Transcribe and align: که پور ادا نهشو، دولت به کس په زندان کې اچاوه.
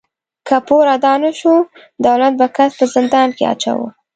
که 0.47 0.57
پور 0.67 0.87
ادا 0.95 1.13
نهشو، 1.21 1.53
دولت 2.05 2.33
به 2.39 2.47
کس 2.55 2.71
په 2.79 2.85
زندان 2.95 3.27
کې 3.37 3.43
اچاوه. 3.53 3.89